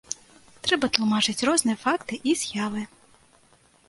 [0.67, 2.83] Трэба тлумачыць розныя факты і з'явы.